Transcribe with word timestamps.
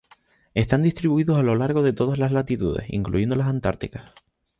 Están 0.55 0.81
distribuidos 0.81 1.37
a 1.37 1.43
lo 1.43 1.53
largo 1.53 1.83
de 1.83 1.93
todas 1.93 2.17
las 2.17 2.31
latitudes, 2.31 2.85
incluyendo 2.89 3.35
las 3.35 3.45
antárticas. 3.49 4.01